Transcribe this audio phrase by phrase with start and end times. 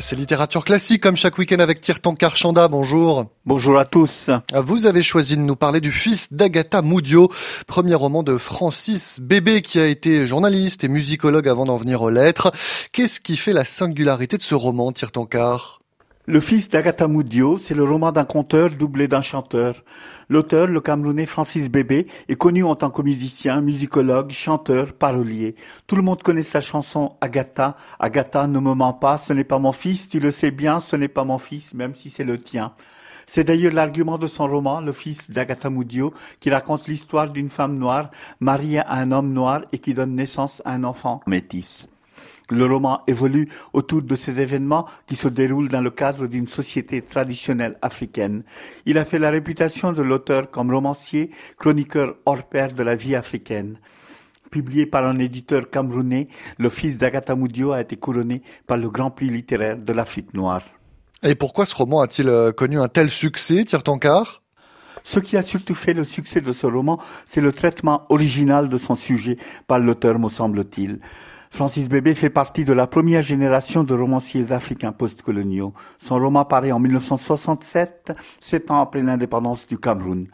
[0.00, 2.66] C'est littérature classique comme chaque week-end avec Tirtan Karchanda.
[2.66, 3.26] Bonjour.
[3.46, 4.28] Bonjour à tous.
[4.52, 7.30] Vous avez choisi de nous parler du fils d'Agatha Moudio,
[7.68, 12.10] premier roman de Francis Bébé qui a été journaliste et musicologue avant d'en venir aux
[12.10, 12.50] lettres.
[12.92, 15.80] Qu'est-ce qui fait la singularité de ce roman, Tirtankar
[16.26, 19.84] le fils d'Agatha Moudio, c'est le roman d'un conteur doublé d'un chanteur.
[20.30, 25.54] L'auteur, le Camerounais Francis Bébé, est connu en tant que musicien, musicologue, chanteur, parolier.
[25.86, 27.76] Tout le monde connaît sa chanson Agatha.
[27.98, 30.96] Agatha, ne me mens pas, ce n'est pas mon fils, tu le sais bien, ce
[30.96, 32.72] n'est pas mon fils, même si c'est le tien.
[33.26, 37.76] C'est d'ailleurs l'argument de son roman, Le fils d'Agatha Moudio, qui raconte l'histoire d'une femme
[37.76, 41.86] noire mariée à un homme noir et qui donne naissance à un enfant métis.
[42.50, 47.00] Le roman évolue autour de ces événements qui se déroulent dans le cadre d'une société
[47.00, 48.42] traditionnelle africaine.
[48.84, 53.14] Il a fait la réputation de l'auteur comme romancier, chroniqueur hors pair de la vie
[53.14, 53.78] africaine.
[54.50, 59.10] Publié par un éditeur camerounais, le fils d'Agatha Moudio a été couronné par le Grand
[59.10, 60.62] Prix littéraire de l'Afrique noire.
[61.22, 64.42] Et pourquoi ce roman a-t-il euh, connu un tel succès, Tire-Tonkar
[65.06, 68.78] ce qui a surtout fait le succès de ce roman, c'est le traitement original de
[68.78, 70.98] son sujet par l'auteur, me semble-t-il.
[71.54, 75.72] Francis Bébé fait partie de la première génération de romanciers africains postcoloniaux.
[76.00, 78.10] Son roman paraît en 1967,
[78.40, 80.26] sept ans après l'indépendance du Cameroun.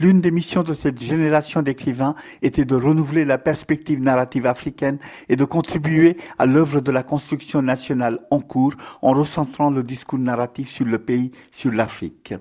[0.00, 5.36] L'une des missions de cette génération d'écrivains était de renouveler la perspective narrative africaine et
[5.36, 10.68] de contribuer à l'œuvre de la construction nationale en cours en recentrant le discours narratif
[10.68, 12.34] sur le pays, sur l'Afrique.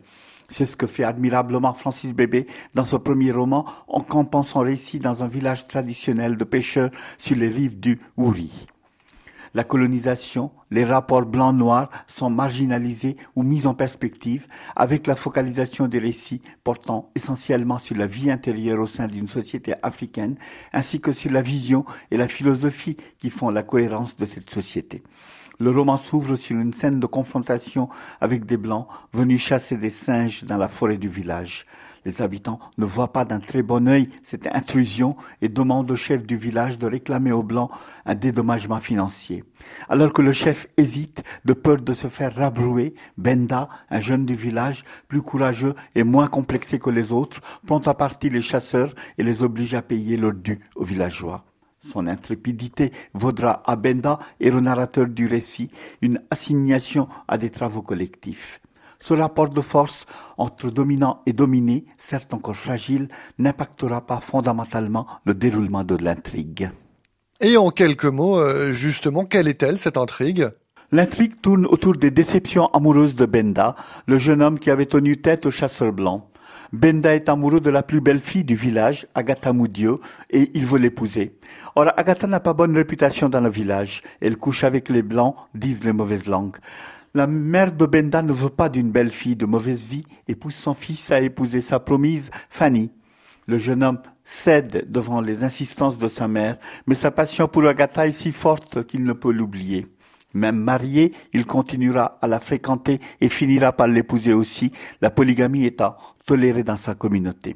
[0.48, 5.00] C'est ce que fait admirablement Francis Bébé dans son premier roman en campant son récit
[5.00, 8.68] dans un village traditionnel de pêcheurs sur les rives du Ouri.
[9.56, 16.00] La colonisation, les rapports blancs-noirs sont marginalisés ou mis en perspective avec la focalisation des
[16.00, 20.38] récits portant essentiellement sur la vie intérieure au sein d'une société africaine
[20.72, 25.04] ainsi que sur la vision et la philosophie qui font la cohérence de cette société.
[25.60, 27.88] Le roman s'ouvre sur une scène de confrontation
[28.20, 31.66] avec des Blancs venus chasser des singes dans la forêt du village.
[32.06, 36.26] Les habitants ne voient pas d'un très bon œil cette intrusion et demandent au chef
[36.26, 37.72] du village de réclamer aux Blancs
[38.06, 39.44] un dédommagement financier.
[39.88, 44.36] Alors que le chef hésite, de peur de se faire rabrouer, Benda, un jeune du
[44.36, 49.24] village, plus courageux et moins complexé que les autres, prend à partie les chasseurs et
[49.24, 51.46] les oblige à payer leur dû aux villageois.
[51.92, 55.70] Son intrépidité vaudra à Benda et au narrateur du récit
[56.02, 58.62] une assignation à des travaux collectifs.
[59.00, 60.06] Ce rapport de force
[60.38, 66.72] entre dominant et dominé, certes encore fragile, n'impactera pas fondamentalement le déroulement de l'intrigue.
[67.42, 70.50] Et en quelques mots, euh, justement, quelle est-elle cette intrigue?
[70.94, 75.46] L'intrigue tourne autour des déceptions amoureuses de Benda, le jeune homme qui avait tenu tête
[75.46, 76.24] aux chasseurs blancs.
[76.74, 80.02] Benda est amoureux de la plus belle fille du village, Agatha Moudio,
[80.32, 81.38] et il veut l'épouser.
[81.76, 84.02] Or, Agatha n'a pas bonne réputation dans le village.
[84.20, 86.58] Elle couche avec les blancs, disent les mauvaises langues.
[87.14, 90.56] La mère de Benda ne veut pas d'une belle fille de mauvaise vie et pousse
[90.56, 92.90] son fils à épouser sa promise, Fanny.
[93.46, 96.58] Le jeune homme cède devant les insistances de sa mère,
[96.88, 99.86] mais sa passion pour Agatha est si forte qu'il ne peut l'oublier.
[100.34, 104.72] Même marié, il continuera à la fréquenter et finira par l'épouser aussi,
[105.02, 105.96] la polygamie étant
[106.26, 107.56] tolérée dans sa communauté.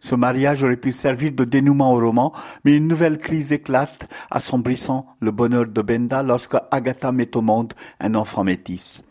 [0.00, 2.32] Ce mariage aurait pu servir de dénouement au roman,
[2.64, 7.72] mais une nouvelle crise éclate, assombrissant le bonheur de Benda lorsque Agatha met au monde
[8.00, 9.02] un enfant métis.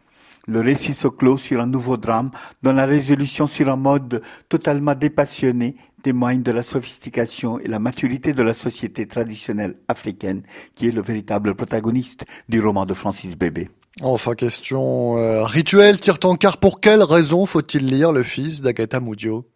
[0.45, 2.29] Le récit se clôt sur un nouveau drame,
[2.61, 8.33] dont la résolution sur un mode totalement dépassionné témoigne de la sophistication et la maturité
[8.33, 10.43] de la société traditionnelle africaine,
[10.75, 13.69] qui est le véritable protagoniste du roman de Francis Bébé.
[14.01, 18.99] Enfin, question euh, rituelle, tire ton car pour quelle raison faut-il lire Le fils d'Agatha
[18.99, 19.47] Moudio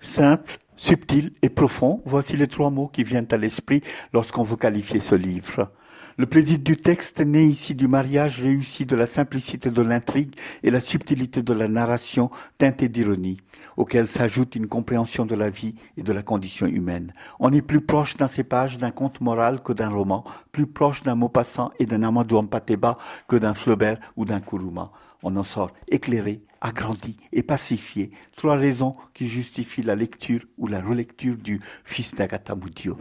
[0.00, 3.82] Simple, subtil et profond, voici les trois mots qui viennent à l'esprit
[4.12, 5.70] lorsqu'on veut qualifier ce livre.
[6.20, 10.34] Le plaisir du texte naît ici du mariage réussi de la simplicité de l'intrigue
[10.64, 13.36] et la subtilité de la narration teintée d'ironie,
[13.76, 17.14] auquel s'ajoute une compréhension de la vie et de la condition humaine.
[17.38, 21.04] On est plus proche dans ces pages d'un conte moral que d'un roman, plus proche
[21.04, 22.98] d'un Maupassant et d'un Amadou Ampateba
[23.28, 24.90] que d'un Flaubert ou d'un Kourouma.
[25.22, 28.10] On en sort éclairé, agrandi et pacifié.
[28.34, 32.98] Trois raisons qui justifient la lecture ou la relecture du Fils d'Agatha Moudio.